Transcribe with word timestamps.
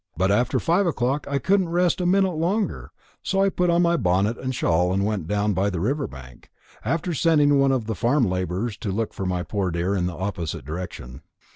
But 0.17 0.31
after 0.31 0.59
five 0.59 0.87
o'clock 0.87 1.27
I 1.29 1.37
couldn't 1.37 1.69
rest 1.69 2.01
a 2.01 2.07
minute 2.07 2.33
longer; 2.33 2.89
so 3.21 3.39
I 3.43 3.49
put 3.49 3.69
on 3.69 3.83
my 3.83 3.97
bonnet 3.97 4.35
and 4.35 4.55
shawl 4.55 4.91
and 4.91 5.05
went 5.05 5.27
down 5.27 5.53
by 5.53 5.69
the 5.69 5.79
river 5.79 6.07
bank, 6.07 6.49
after 6.83 7.13
sending 7.13 7.59
one 7.59 7.71
of 7.71 7.85
the 7.85 7.93
farm 7.93 8.27
labourers 8.27 8.77
to 8.77 8.89
look 8.91 9.13
for 9.13 9.27
my 9.27 9.43
poor 9.43 9.69
dear 9.69 9.93
in 9.93 10.07
the 10.07 10.17
opposite 10.17 10.65
direction. 10.65 11.21